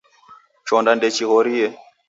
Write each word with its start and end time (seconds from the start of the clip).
Chonda 0.67 0.91
ndechihorie. 0.95 1.67